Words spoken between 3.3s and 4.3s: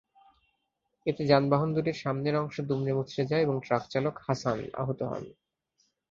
যায় এবং ট্রাকচালক